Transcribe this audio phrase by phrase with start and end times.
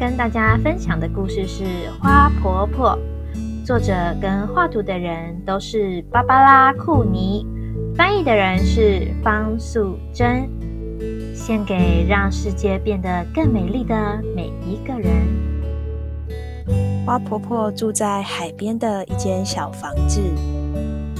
[0.00, 1.62] 跟大家分享的故事是
[2.00, 2.98] 《花婆婆》，
[3.66, 7.46] 作者跟画图的人都是芭芭拉·库尼，
[7.94, 10.48] 翻译的人是方素珍，
[11.34, 13.94] 献给让世界变得更美丽的
[14.34, 15.12] 每一个人。
[17.04, 20.22] 花婆婆住在海边的一间小房子，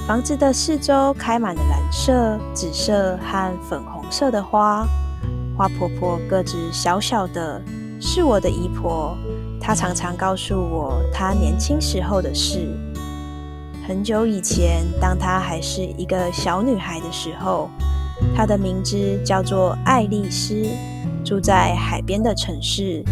[0.08, 4.88] 房子的四周开满了蓝色、紫色和粉红色的花。
[5.54, 7.60] 花婆婆个子小小的，
[8.00, 9.16] 是我的姨婆。
[9.60, 12.74] 她常常告诉我她年轻时候的事。
[13.86, 17.68] 很久以前，当她还是一个小女孩的时候，
[18.34, 20.66] 她的名字叫做爱丽丝，
[21.24, 23.04] 住在海边的城市。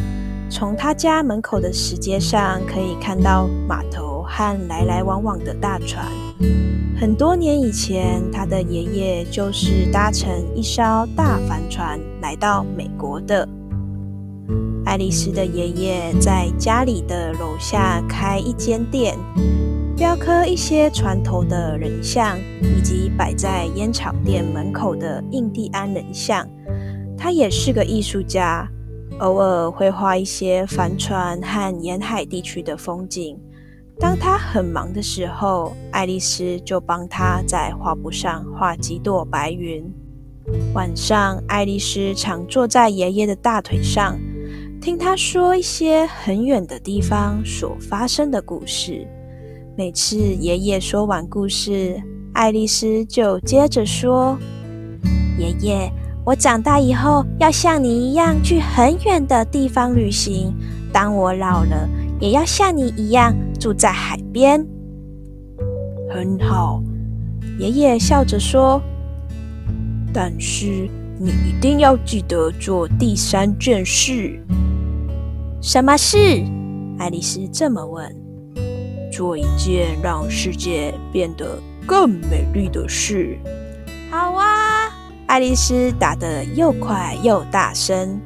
[0.51, 6.07] 从她家门口的石阶上，可以看到码头和来来往往的大船。
[6.99, 13.47] 很多年以前，她的爷爷就是搭乘一艘大帆船来到美国的。
[14.89, 19.15] 爱丽丝的爷爷在家里的楼下开一间店，
[19.95, 26.49] 雕刻一些船头的人像，以及摆在烟草店门口的印第安人像。
[27.19, 28.67] 他也是个艺术家，
[29.19, 33.39] 偶尔会画一些帆船和沿海地区的风景。
[34.01, 39.85] 当他很忙的时候，爱丽丝就帮他在画布上画几朵白云。
[40.73, 44.19] 晚上，爱丽丝常坐在爷爷的大腿上，
[44.81, 49.07] 听他说一些很远的地方所发生的故事。
[49.77, 52.01] 每次爷爷说完故事，
[52.33, 54.39] 爱丽丝就接着说
[55.39, 55.93] ：“爷爷，
[56.25, 60.55] 我长大以后要像你一样去很远的地方旅行。
[60.93, 61.89] 当我老了，
[62.21, 64.65] 也要像你一样。”住在海边，
[66.09, 66.81] 很好。
[67.59, 68.81] 爷爷笑着说
[70.15, 70.89] ：“但是
[71.19, 74.41] 你一定要记得做第三件事。
[75.61, 76.45] 什么事？”
[76.99, 78.15] 爱丽丝这么问。
[79.13, 83.39] “做一件让世界变得更美丽的事。”
[84.11, 84.91] 好啊！
[85.27, 88.21] 爱丽丝打得又快又大声，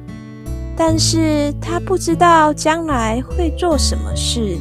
[0.75, 4.57] 但是她不知道将来会做什么事。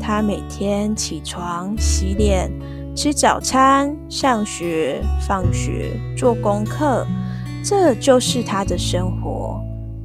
[0.00, 2.50] 她每天起床、洗脸、
[2.94, 7.06] 吃早餐、上学、放学、做功课，
[7.64, 9.63] 这就是她的生活。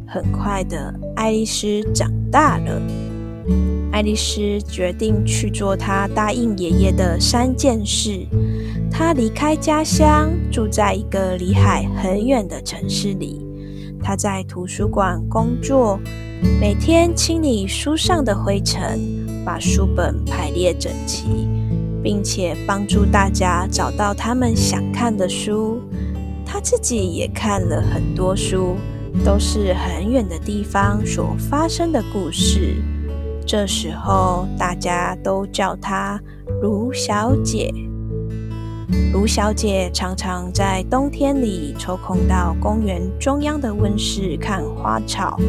[0.10, 2.82] 很快的，爱丽丝长大了。
[3.92, 8.26] 爱丽丝决定去做她答应爷爷的三件事。
[8.92, 13.46] 她离开家乡，住在一个离海很远的城市里。
[14.02, 16.00] 她在图书馆工作，
[16.60, 19.18] 每天清理书上的灰尘。
[19.46, 21.48] 把书本排列整齐，
[22.04, 25.82] 并且帮助大家找到他们想看的书。
[26.46, 28.76] 她自己也看了很多书，
[29.26, 32.76] 都是很远的地方所发生的故事。
[33.46, 36.20] 这时候，大家都叫她
[36.62, 37.74] 卢小姐。
[39.14, 45.40] 卢小姐常常在冬天里抽空到公园中央的温室看花草。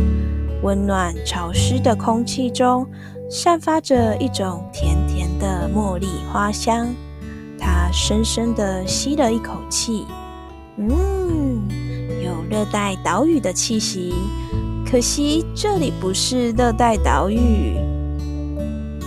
[0.63, 2.87] 温暖潮湿的空气中。
[3.33, 6.89] 散发着一种甜甜的茉莉花香，
[7.57, 10.05] 她深深地吸了一口气，
[10.77, 11.63] 嗯，
[12.51, 14.13] 热带岛屿的气息。
[14.85, 17.77] 可惜这里不是热带岛屿，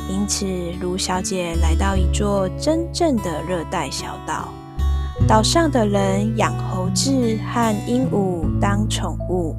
[0.09, 0.46] 因此
[0.81, 4.48] 卢小姐来到一座真正的热带小岛。
[5.28, 7.12] 岛上的人养猴子
[7.52, 9.53] 和鹦鹉当宠物。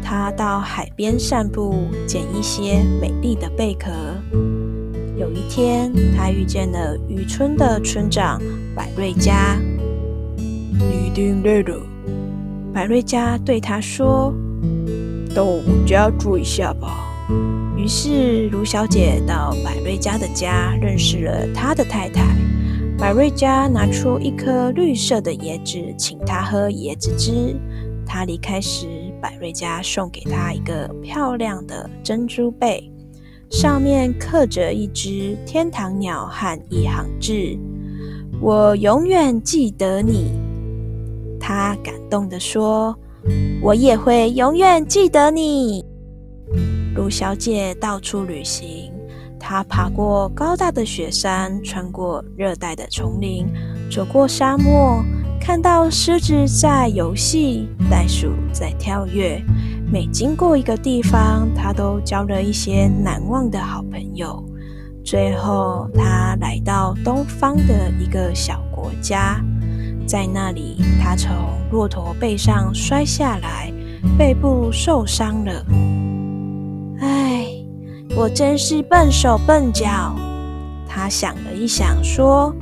[0.00, 3.90] 她到海边散步，捡一些美丽的贝壳。
[5.16, 8.40] 有一天，她遇见了渔村的村长
[8.76, 9.58] 百瑞佳。
[10.36, 11.80] 你一定累了，
[12.76, 14.34] 百瑞佳对他说
[15.34, 17.10] ：“到我家住一下吧。”
[17.74, 22.36] 于是，卢小姐到百瑞佳的家，认识了他的太太。
[22.98, 27.56] 百瑞佳拿出一颗绿色的椰子，请他喝椰子汁。
[28.04, 28.86] 他离开时。
[29.22, 32.92] 百瑞家送给他一个漂亮的珍珠贝，
[33.50, 37.32] 上面刻着一只天堂鸟和一行字
[38.38, 40.38] ：“我永远记得你。”
[41.66, 42.96] 他感动地说
[43.60, 45.84] ：“我也会永远记得你。”
[46.94, 48.92] 卢小姐到处旅行，
[49.36, 53.48] 她爬过高大的雪山，穿过热带的丛林，
[53.90, 55.04] 走过沙漠。
[55.40, 59.42] 看到狮子在游戏，袋鼠在跳跃。
[59.90, 64.40] 每经过一个地方，他都交了一些难忘的好朋友。
[65.04, 69.44] 最后，他来到东方的一个小国家，
[70.06, 71.34] 在那里，他从
[71.70, 73.72] 骆驼背上摔下来，
[74.16, 75.66] 背部受伤了。
[77.00, 77.46] 唉，
[78.16, 80.14] 我真是笨手笨脚。
[80.88, 82.54] 他想了一想，说：“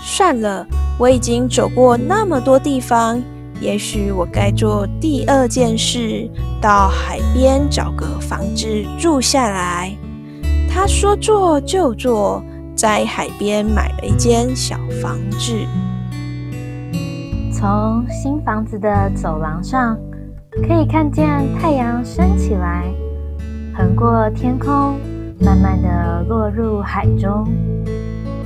[0.00, 0.66] 算了，
[0.98, 3.20] 我已经走过那么多地方，
[3.60, 6.30] 也许我该做第二件事，
[6.60, 8.66] 到海边找个房子
[8.98, 9.94] 住下来。”
[10.72, 12.42] 他说做就做，
[12.74, 15.54] 在海边买了一间小房子。
[17.52, 19.96] 从新房子的走廊上，
[20.66, 21.26] 可以看见
[21.60, 22.84] 太阳升起来，
[23.76, 24.98] 横过天空。
[25.40, 27.44] 慢慢的落入海中。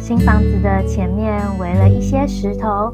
[0.01, 2.93] 新房子的前面围了一些石头，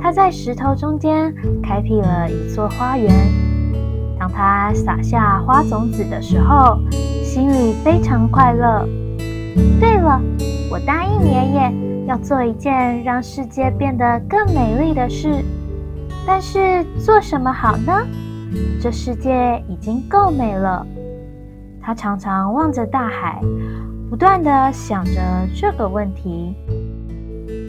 [0.00, 1.32] 他在石头中间
[1.62, 3.12] 开辟了一座花园。
[4.18, 6.78] 当他撒下花种子的时候，
[7.22, 8.88] 心里非常快乐。
[9.80, 10.20] 对了，
[10.70, 11.72] 我答应爷爷
[12.06, 15.44] 要做一件让世界变得更美丽的事，
[16.26, 17.92] 但是做什么好呢？
[18.80, 20.86] 这世界已经够美了。
[21.80, 23.40] 他常常望着大海，
[24.10, 25.20] 不断的想着
[25.54, 26.54] 这个问题。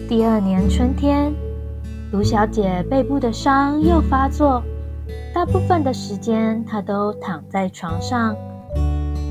[0.07, 1.33] 第二年春天，
[2.11, 4.63] 卢小姐背部的伤又发作，
[5.33, 8.35] 大部分的时间她都躺在床上。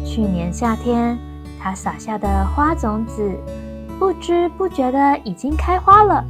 [0.05, 1.19] 去年夏天，
[1.61, 3.31] 她撒下的花种子，
[3.99, 6.25] 不知不觉的已经开花了。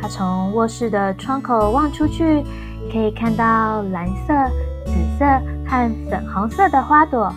[0.00, 2.44] 她从卧室的窗口望出去，
[2.92, 4.34] 可以看到蓝色、
[4.84, 5.24] 紫色
[5.66, 7.32] 和粉红色的花朵。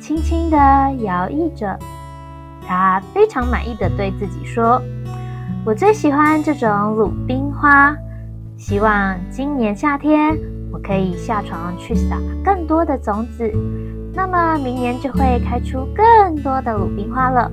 [0.00, 0.56] 轻轻地
[1.04, 1.78] 摇曳着，
[2.66, 4.82] 他非常满意的对自己说
[5.64, 7.94] ：“我最喜欢这种鲁冰花，
[8.56, 10.36] 希望今年夏天
[10.72, 13.48] 我可以下床去撒更多的种子，
[14.14, 17.50] 那么明年就会开出更多的鲁冰花了。”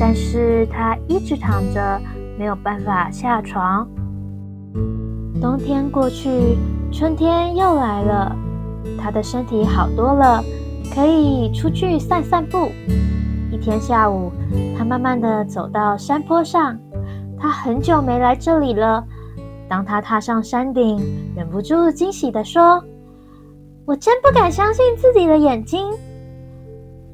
[0.00, 2.00] 但是它一直躺着，
[2.38, 3.88] 没有办法下床。
[5.40, 6.56] 冬天过去，
[6.90, 8.36] 春天又来了，
[8.98, 10.42] 他的身体好多了。
[10.94, 12.70] 可以出去散散步。
[13.50, 14.30] 一天下午，
[14.78, 16.78] 他慢慢的走到山坡上。
[17.36, 19.02] 他很久没来这里了。
[19.68, 21.00] 当他踏上山顶，
[21.34, 22.80] 忍不住惊喜的说
[23.86, 25.92] ：“我真不敢相信自己的眼睛！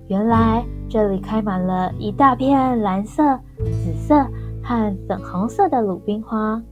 [0.07, 3.23] 原来这里开满了一大片蓝色、
[3.59, 4.15] 紫色
[4.63, 6.63] 和粉红色的鲁冰花。”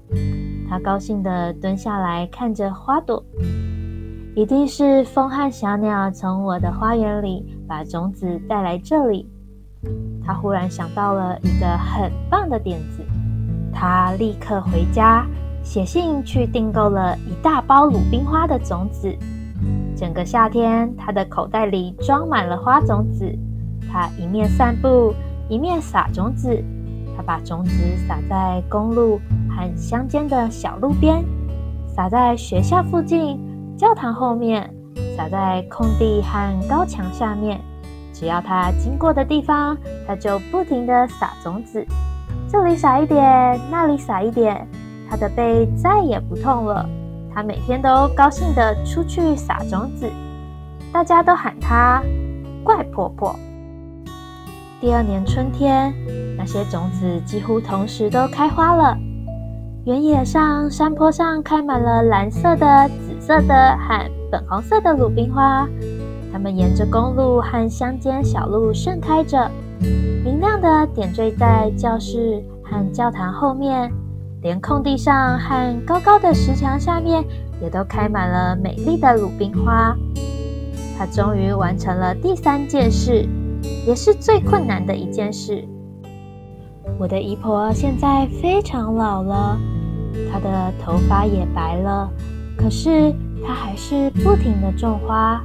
[0.70, 3.22] 他高兴的蹲下来看着花朵。
[4.36, 9.28] 一定是风和小鸟从我的花园里把种子带来这里。
[10.24, 13.02] 他忽然想到了一个很棒的点子，
[13.74, 15.26] 他立刻回家
[15.64, 19.12] 写信去订购了一大包鲁冰花的种子。
[19.96, 23.24] 整个夏天，他的口袋里装满了花种子。
[23.90, 25.14] 他一面散步，
[25.48, 26.62] 一面撒种子。
[27.16, 27.70] 他把种子
[28.06, 31.24] 撒在公路和乡间的小路边，
[31.86, 33.38] 撒在学校附近。
[33.76, 34.68] 教堂后面，
[35.16, 37.60] 撒在空地和高墙下面，
[38.12, 39.76] 只要他经过的地方，
[40.06, 41.84] 他就不停地撒种子。
[42.48, 44.66] 这里撒一点，那里撒一点，
[45.08, 46.88] 他的背再也不痛了。
[47.38, 50.10] 他每天都高兴地出去撒种子，
[50.92, 52.02] 大家都喊他
[52.64, 53.32] “怪婆婆”。
[54.82, 55.94] 第二年春天，
[56.36, 58.98] 那些种子几乎同时都开花了。
[59.84, 62.88] 原野上、山坡上开满了蓝色的。
[62.88, 65.64] 紫色的和粉红色的鲁冰花，
[66.32, 69.48] 它们沿着公路和乡间小路盛开着，
[70.24, 73.92] 明亮的点缀在教室和教堂后面，
[74.40, 77.24] 连空地上和高高的石墙下面
[77.60, 79.96] 也都开满了美丽的鲁冰花。
[80.96, 83.26] 他终于完成了第三件事，
[83.86, 85.64] 也是最困难的一件事。
[86.98, 89.56] 我的姨婆现在非常老了，
[90.32, 92.10] 她的头发也白了。
[92.56, 93.12] 可是
[93.46, 95.40] 她还是不停的种花，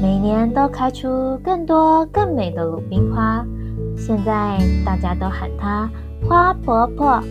[0.00, 3.44] 每年都开出更多更美的鲁冰花。
[3.96, 5.90] 现在大家都喊她
[6.26, 7.22] 花婆婆。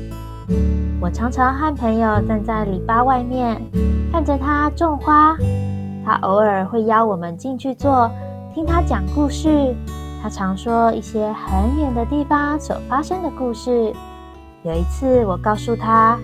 [1.00, 3.62] 我常常和朋友站在篱笆外面，
[4.12, 5.36] 看着他种花。
[6.06, 8.10] 他偶尔会邀我们进去坐，
[8.54, 9.76] 听他讲故事。
[10.22, 13.94] 他常说一些很远的地方所发生的故事。
[14.64, 16.18] 有一次，我告诉他。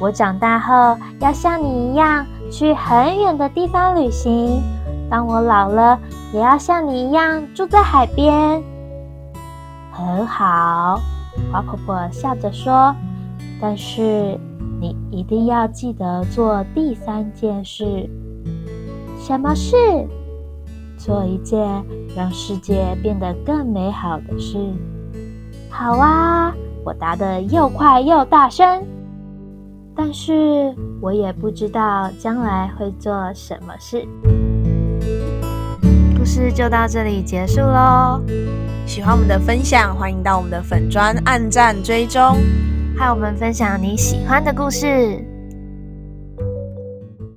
[0.00, 4.62] 我长大后要像你一样去很远的地方旅行。
[5.08, 5.98] 当我老了，
[6.32, 8.62] 也要像你一样住在海边。
[9.92, 11.00] 很好，
[11.52, 12.94] 花婆婆笑着说。
[13.64, 14.36] 但是
[14.80, 18.10] 你一定要记得做第三件事。
[19.20, 19.76] 什么事？
[20.98, 21.60] 做一件
[22.16, 24.58] 让世界变得更美好的事。
[25.70, 26.52] 好啊，
[26.84, 28.84] 我答得又快又大声。
[29.94, 34.04] 但是我也不知道将来会做什么事。
[36.18, 38.20] 故事就到这里结束喽。
[38.86, 42.38] 喜欢我们的分享，欢迎到我们的粉砖按赞追踪。
[43.02, 45.31] 让我们分享你喜欢的故事。